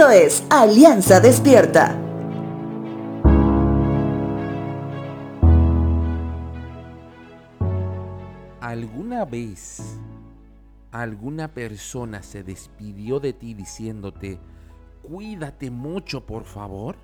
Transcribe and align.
Esto 0.00 0.12
es 0.12 0.42
Alianza 0.48 1.20
Despierta. 1.20 1.94
¿Alguna 8.62 9.26
vez 9.26 9.98
alguna 10.90 11.48
persona 11.48 12.22
se 12.22 12.42
despidió 12.42 13.20
de 13.20 13.34
ti 13.34 13.52
diciéndote, 13.52 14.38
cuídate 15.02 15.70
mucho 15.70 16.24
por 16.24 16.44
favor? 16.44 16.96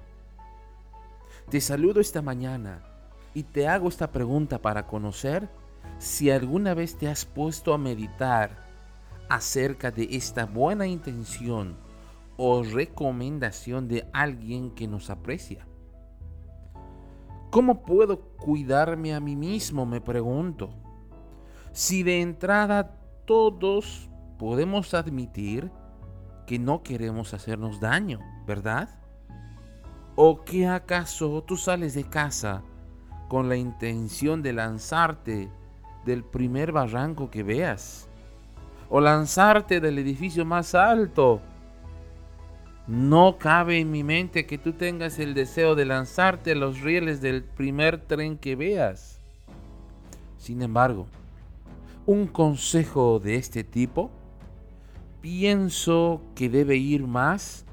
Te 1.50 1.60
saludo 1.60 2.00
esta 2.00 2.22
mañana 2.22 2.82
y 3.34 3.42
te 3.42 3.68
hago 3.68 3.90
esta 3.90 4.10
pregunta 4.10 4.56
para 4.62 4.86
conocer 4.86 5.50
si 5.98 6.30
alguna 6.30 6.72
vez 6.72 6.96
te 6.96 7.08
has 7.08 7.26
puesto 7.26 7.74
a 7.74 7.78
meditar 7.78 8.56
acerca 9.28 9.90
de 9.90 10.08
esta 10.12 10.46
buena 10.46 10.86
intención 10.86 11.84
o 12.36 12.62
recomendación 12.62 13.88
de 13.88 14.08
alguien 14.12 14.70
que 14.70 14.86
nos 14.86 15.10
aprecia. 15.10 15.66
¿Cómo 17.50 17.82
puedo 17.84 18.20
cuidarme 18.36 19.14
a 19.14 19.20
mí 19.20 19.36
mismo? 19.36 19.86
Me 19.86 20.00
pregunto. 20.00 20.70
Si 21.72 22.02
de 22.02 22.20
entrada 22.20 22.98
todos 23.24 24.10
podemos 24.38 24.94
admitir 24.94 25.70
que 26.46 26.58
no 26.58 26.82
queremos 26.82 27.34
hacernos 27.34 27.80
daño, 27.80 28.20
¿verdad? 28.46 28.88
¿O 30.14 30.44
que 30.44 30.66
acaso 30.66 31.42
tú 31.44 31.56
sales 31.56 31.94
de 31.94 32.04
casa 32.04 32.62
con 33.28 33.48
la 33.48 33.56
intención 33.56 34.42
de 34.42 34.52
lanzarte 34.52 35.50
del 36.04 36.24
primer 36.24 36.72
barranco 36.72 37.30
que 37.30 37.42
veas? 37.42 38.08
¿O 38.88 39.00
lanzarte 39.00 39.80
del 39.80 39.98
edificio 39.98 40.44
más 40.44 40.74
alto? 40.74 41.40
No 42.86 43.36
cabe 43.38 43.80
en 43.80 43.90
mi 43.90 44.04
mente 44.04 44.46
que 44.46 44.58
tú 44.58 44.72
tengas 44.72 45.18
el 45.18 45.34
deseo 45.34 45.74
de 45.74 45.86
lanzarte 45.86 46.52
a 46.52 46.54
los 46.54 46.82
rieles 46.82 47.20
del 47.20 47.42
primer 47.42 47.98
tren 47.98 48.38
que 48.38 48.54
veas. 48.54 49.20
Sin 50.38 50.62
embargo, 50.62 51.08
un 52.06 52.28
consejo 52.28 53.18
de 53.18 53.34
este 53.34 53.64
tipo, 53.64 54.12
pienso 55.20 56.22
que 56.36 56.48
debe 56.48 56.76
ir 56.76 57.04
más 57.08 57.64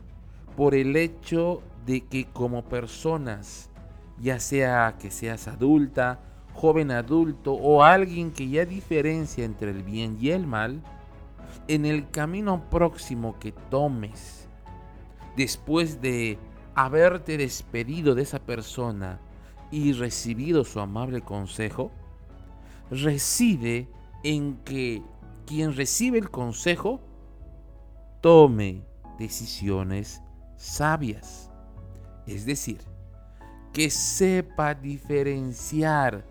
por 0.57 0.73
el 0.73 0.95
hecho 0.95 1.61
de 1.85 2.01
que 2.01 2.25
como 2.25 2.63
personas, 2.63 3.69
ya 4.19 4.39
sea 4.39 4.95
que 4.99 5.11
seas 5.11 5.47
adulta, 5.47 6.19
joven 6.53 6.89
adulto 6.89 7.53
o 7.53 7.83
alguien 7.83 8.31
que 8.31 8.49
ya 8.49 8.65
diferencia 8.65 9.45
entre 9.45 9.69
el 9.69 9.83
bien 9.83 10.17
y 10.19 10.31
el 10.31 10.47
mal, 10.47 10.81
en 11.67 11.85
el 11.85 12.09
camino 12.09 12.67
próximo 12.71 13.37
que 13.37 13.51
tomes, 13.51 14.47
después 15.35 16.01
de 16.01 16.37
haberte 16.75 17.37
despedido 17.37 18.15
de 18.15 18.23
esa 18.23 18.39
persona 18.39 19.19
y 19.71 19.93
recibido 19.93 20.63
su 20.63 20.79
amable 20.79 21.21
consejo, 21.21 21.91
reside 22.89 23.87
en 24.23 24.57
que 24.63 25.01
quien 25.45 25.75
recibe 25.75 26.19
el 26.19 26.29
consejo 26.29 27.01
tome 28.21 28.83
decisiones 29.17 30.21
sabias. 30.57 31.49
Es 32.25 32.45
decir, 32.45 32.79
que 33.73 33.89
sepa 33.89 34.75
diferenciar 34.75 36.25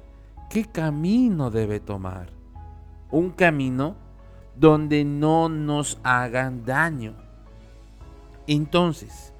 qué 0.49 0.65
camino 0.65 1.51
debe 1.51 1.81
tomar. 1.81 2.33
Un 3.11 3.31
camino 3.31 3.97
donde 4.57 5.05
no 5.05 5.49
nos 5.49 5.99
hagan 6.03 6.65
daño. 6.65 7.17
Entonces, 8.47 9.33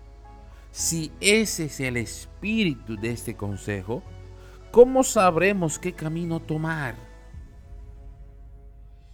si 0.71 1.13
ese 1.21 1.67
es 1.67 1.81
el 1.81 1.97
espíritu 1.97 2.97
de 2.97 3.11
este 3.11 3.37
consejo, 3.37 4.03
¿cómo 4.71 5.03
sabremos 5.03 5.79
qué 5.79 5.93
camino 5.93 6.41
tomar? 6.41 6.95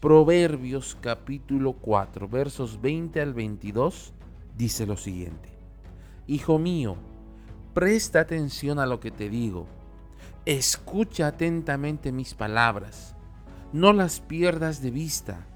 Proverbios 0.00 0.96
capítulo 1.00 1.72
4, 1.72 2.28
versos 2.28 2.80
20 2.80 3.20
al 3.20 3.34
22, 3.34 4.12
dice 4.56 4.86
lo 4.86 4.96
siguiente. 4.96 5.48
Hijo 6.26 6.58
mío, 6.58 6.96
presta 7.74 8.20
atención 8.20 8.78
a 8.78 8.86
lo 8.86 9.00
que 9.00 9.10
te 9.10 9.30
digo. 9.30 9.66
Escucha 10.44 11.28
atentamente 11.28 12.12
mis 12.12 12.34
palabras. 12.34 13.16
No 13.72 13.92
las 13.92 14.20
pierdas 14.20 14.82
de 14.82 14.90
vista. 14.90 15.46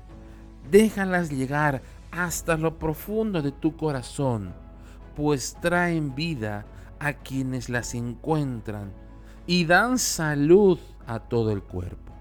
Déjalas 0.71 1.31
llegar 1.31 1.83
hasta 2.13 2.57
lo 2.57 2.79
profundo 2.79 3.43
de 3.43 3.51
tu 3.51 3.77
corazón, 3.77 4.55
pues 5.17 5.57
traen 5.61 6.15
vida 6.15 6.67
a 7.01 7.15
quienes 7.15 7.69
las 7.69 7.95
encuentran 7.95 8.93
y 9.47 9.65
dan 9.65 9.99
salud 9.99 10.79
a 11.07 11.19
todo 11.19 11.51
el 11.51 11.63
cuerpo. 11.63 12.13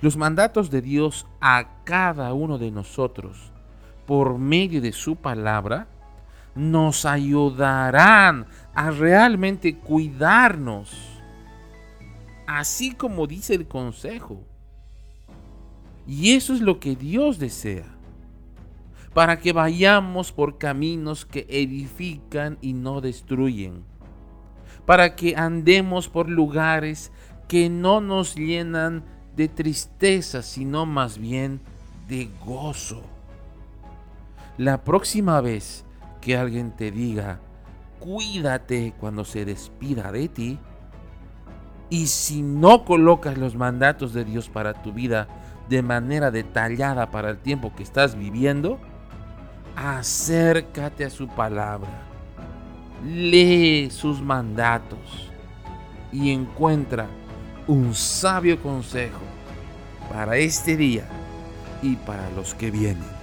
Los 0.00 0.16
mandatos 0.16 0.70
de 0.70 0.82
Dios 0.82 1.26
a 1.40 1.82
cada 1.84 2.34
uno 2.34 2.58
de 2.58 2.70
nosotros 2.70 3.52
por 4.06 4.38
medio 4.38 4.82
de 4.82 4.92
su 4.92 5.16
palabra 5.16 5.88
nos 6.54 7.04
ayudarán 7.06 8.46
a 8.74 8.90
realmente 8.90 9.76
cuidarnos, 9.76 10.94
así 12.46 12.92
como 12.92 13.26
dice 13.26 13.54
el 13.54 13.66
consejo. 13.66 14.42
Y 16.06 16.34
eso 16.34 16.54
es 16.54 16.60
lo 16.60 16.78
que 16.78 16.94
Dios 16.94 17.38
desea, 17.38 17.95
para 19.16 19.38
que 19.38 19.54
vayamos 19.54 20.30
por 20.30 20.58
caminos 20.58 21.24
que 21.24 21.46
edifican 21.48 22.58
y 22.60 22.74
no 22.74 23.00
destruyen, 23.00 23.82
para 24.84 25.16
que 25.16 25.34
andemos 25.36 26.10
por 26.10 26.28
lugares 26.28 27.12
que 27.48 27.70
no 27.70 28.02
nos 28.02 28.34
llenan 28.34 29.04
de 29.34 29.48
tristeza, 29.48 30.42
sino 30.42 30.84
más 30.84 31.16
bien 31.16 31.62
de 32.06 32.28
gozo. 32.44 33.04
La 34.58 34.84
próxima 34.84 35.40
vez 35.40 35.86
que 36.20 36.36
alguien 36.36 36.76
te 36.76 36.90
diga, 36.90 37.40
cuídate 37.98 38.92
cuando 39.00 39.24
se 39.24 39.46
despida 39.46 40.12
de 40.12 40.28
ti, 40.28 40.58
y 41.88 42.08
si 42.08 42.42
no 42.42 42.84
colocas 42.84 43.38
los 43.38 43.54
mandatos 43.56 44.12
de 44.12 44.26
Dios 44.26 44.50
para 44.50 44.74
tu 44.82 44.92
vida 44.92 45.26
de 45.70 45.80
manera 45.80 46.30
detallada 46.30 47.10
para 47.10 47.30
el 47.30 47.38
tiempo 47.38 47.72
que 47.74 47.82
estás 47.82 48.14
viviendo, 48.14 48.78
acércate 49.76 51.04
a 51.04 51.10
su 51.10 51.28
palabra, 51.28 52.02
lee 53.04 53.90
sus 53.90 54.22
mandatos 54.22 55.30
y 56.10 56.30
encuentra 56.30 57.06
un 57.66 57.94
sabio 57.94 58.60
consejo 58.62 59.20
para 60.10 60.36
este 60.38 60.76
día 60.76 61.04
y 61.82 61.96
para 61.96 62.30
los 62.30 62.54
que 62.54 62.70
vienen. 62.70 63.16